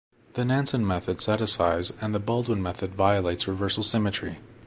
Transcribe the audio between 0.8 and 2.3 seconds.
method satisfies and the